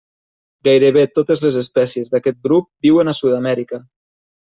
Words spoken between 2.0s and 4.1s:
d'aquest grup viuen a Sud-amèrica.